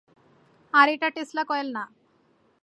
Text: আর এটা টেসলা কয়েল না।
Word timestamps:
আর 0.73 0.87
এটা 0.89 1.07
টেসলা 1.09 1.43
কয়েল 1.43 1.67
না। 1.73 1.83